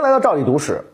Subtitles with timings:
[0.00, 0.84] 欢来到赵理读史。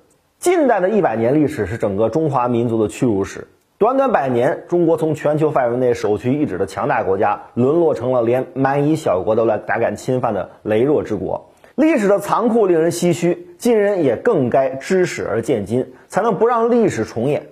[0.40, 3.46] 近代的一百年历史是整个中华民族的屈辱史。
[3.78, 11.50] 短短百年，中国从全球范围内首屈一指的强大国家，沦落成了连蛮夷小国都来胆敢侵犯的羸弱之国。
[11.76, 17.46] 历史的残酷令人唏嘘，今人也更该知史而鉴今，才能不让历史重演。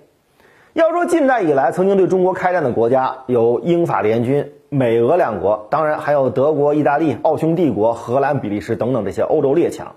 [0.73, 9.95] 要说近代以来曾经对中国开战的国家，有英法联军、美俄两国，当然还有德国、意大利、奥匈帝国、荷兰、比利时等等这些欧洲列强。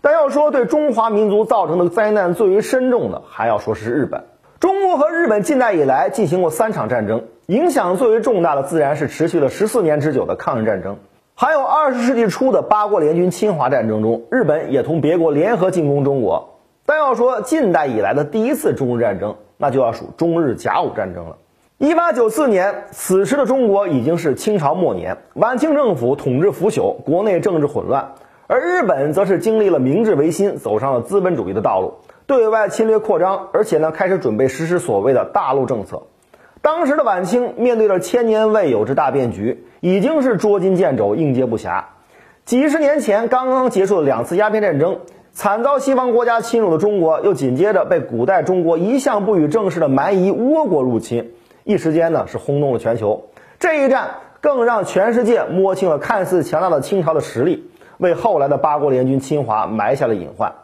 [0.00, 4.24] 但要说对中华民族造成的灾难最为深重的，还要说是日本。
[4.60, 10.96] 中国和日本近代以来进行过三场战争，影响最为重大的自然是持续了十四年之久的抗日战争，
[11.34, 16.58] 还有二十世纪初的八国联军侵华战争中，日本也同别国联合进攻中国。
[16.86, 21.36] 但要说近代以来的第一次中日战争，那就要数中日甲午战争了。
[21.76, 28.14] 一八九四年，此时的中国已经是清朝末年，晚清政府统治腐朽，国内政治混乱。
[28.50, 36.04] 而日本则是经历了明治维新，走上了资本主义的道路，对外侵略扩张，而且呢开始准备实施所谓的大陆政策。
[36.62, 41.84] 当时的晚清面对着千年未有之大变局，已经是捉襟见肘、应接不暇。
[42.46, 45.00] 几十年前刚刚结束的两次鸦片战争，
[45.32, 51.32] 惨遭西方国家侵入的中国，又紧接着被古代中国一向不予正视的蛮夷倭国入侵，
[51.64, 53.26] 一时间呢是轰动了全球。
[53.58, 54.08] 这一战
[54.40, 57.68] 更让全世界摸清了看似强大的清朝的实力。
[57.98, 60.54] 为后来的八国联军侵华埋下了隐患。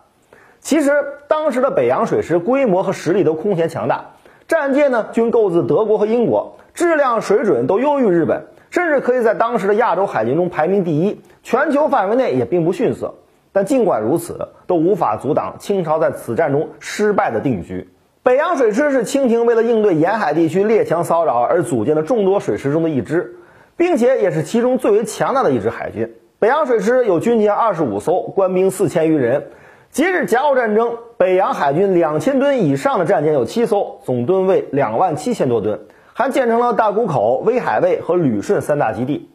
[0.61, 0.93] 其实，
[1.29, 4.13] 当时的北洋水师规模和实力都空前强大，
[4.49, 13.15] 战舰呢均购自德国和英国，质量水准都优于日本，甚至可以在当时的亚洲海军中排名第一，全球范围内也并不逊色。
[13.53, 17.89] 但尽管如此，都无法阻挡清朝在此战中失败的定局。
[18.23, 23.37] 北洋水师是清廷为了应对沿海地区列强骚扰而组建的众多水师中的一支，
[23.77, 26.15] 并且也是其中最为强大的一支海军。
[26.41, 29.47] 北洋水师有军舰二十五艘，官兵四千余人。
[29.91, 35.81] 截至甲午战争，北洋海军两千吨以上的战舰有七艘，总吨位两万七千多吨，
[36.13, 39.31] 还建成了大沽口、威海卫和旅顺三大基地。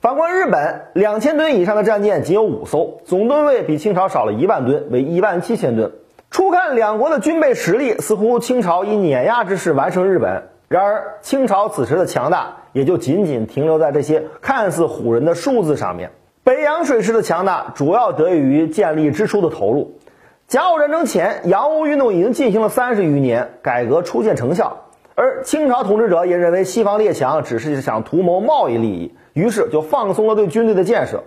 [0.00, 5.90] 反观日本，两千吨以上的战舰仅有五艘，总吨位比清朝少了一万吨，为一万七千吨。
[6.30, 10.44] 初看两国的军备实力，似乎清朝以碾压之势完胜日本。
[10.68, 16.12] 然而，清朝此时的强大也就仅仅停留在这些看似唬人的数字上面。
[16.44, 20.00] 北洋水师的强大主要得益于建立之初的投入。
[20.48, 24.88] 甲午战争前，洋务运动已经进行了三十余年，改革初见成效。
[25.14, 31.22] 而清朝统治者也认为西方列强只是想图谋贸易利益，于是就放松了对军队的建设。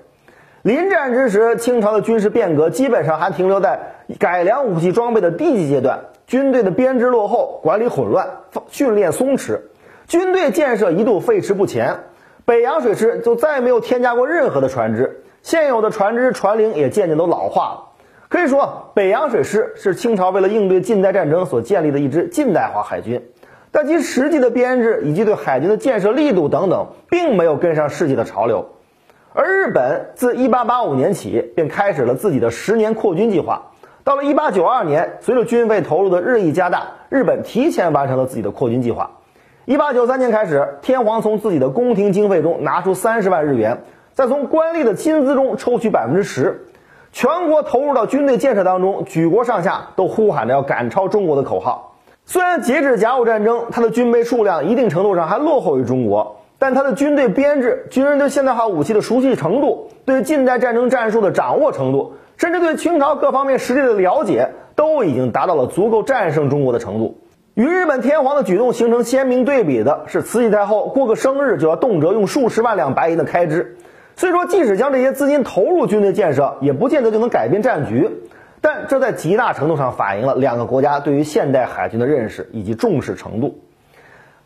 [0.63, 3.79] 临战之时，清朝的军事变革基本上还停留在
[4.19, 8.27] 改良武器装备的低级阶段，军队的编制落后，管理混乱，
[8.67, 9.61] 训练松弛，
[10.09, 11.99] 军队建设一度废弛不前。
[12.45, 17.81] 北洋水师就再也没有添加过任何的船只，现有的船只船龄也渐渐都老化了。
[18.29, 23.23] 可以说，北洋水师是清朝为了应对近代战争所建立的一支近代化海军，
[23.71, 28.69] 但其实际的编制以及对海军的建设力度等等，并没有跟上世界的潮流。
[29.33, 33.71] 而日本自1885年起便开始了自己的十年扩军计划，
[34.03, 39.11] 到了1892年，随着军费投入的日益加大，日本提前完成了自己的扩军计划。
[39.67, 43.81] 一八九三年开始，天皇从自己的宫廷经费中拿出三十万日元，
[44.13, 46.67] 再从官吏的薪资中抽取百分之十，
[47.11, 51.95] 全国投入到军队建设当中，举国上下都呼喊着要赶超中国的口号。
[52.25, 67.17] 虽然截止甲午战争，他的军备数量一定程度上还落后于中国，但他的军队编制、军人对现代化武器的熟悉程度、对近代战争战术的掌握程度，甚至对清朝各方面实力的了解，都已经达到了足够战胜中国的程度。
[67.55, 73.77] 与日本天皇的举动形成鲜明对比的是，慈禧太后过个生日就要动辄用数十万两白银的开支。
[74.17, 78.09] 虽说即使将这些资金投入军队建设，也不见得就能改变战局，
[78.59, 83.61] 但这在极大程度上反映了两个国家对于现代海军的认识以及重视程度。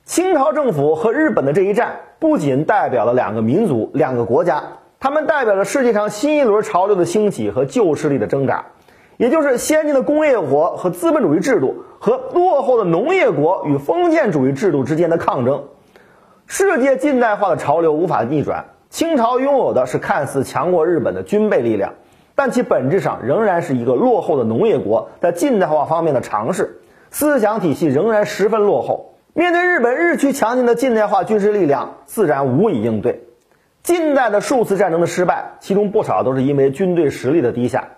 [0.05, 4.61] 清朝政府和日本的这一战，不仅代表了两个民族、两个国家，
[4.99, 8.65] 他们代表了世界上新一轮潮流的兴起和旧势力的挣扎。
[9.19, 15.65] 也就是先进的工业国和资本主义制度，和落后的农业国与封建主义制度之间的抗争。
[16.47, 21.95] 世界近代化的潮流无法逆转，清朝拥有的是看似强过日本的军备力量，
[22.33, 26.79] 但其本质上仍然是一个落后的农业国，在近代化方面的尝试，
[27.11, 29.15] 思想体系仍然十分落后。
[29.33, 33.25] 面对日本日趋强劲的近代化军事力量，自然无以应对。
[33.83, 37.89] 近代的数次战争的失败，其中不少都是因为军队实力的低下。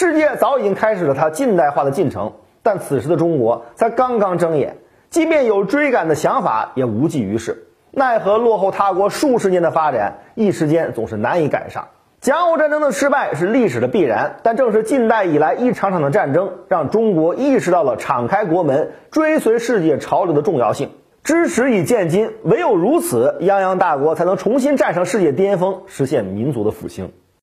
[0.00, 4.76] 世界早已经开始了它近代化的进程，但此时的中国才刚刚睁眼，
[5.10, 7.66] 即便有追赶的想法，也无济于事。
[7.90, 11.88] 奈何落后他国数十年的发展，一时间总是难以赶上。
[12.20, 20.90] 甲午战争的失败是历史的必然，但正是近代以来一场场的战争，让中国意识到了敞开国门、追随世界潮流的重要性。
[21.24, 27.10] 知识以见今，唯有如此，泱泱大国才能重新站上世界巅峰，实现民族的复兴。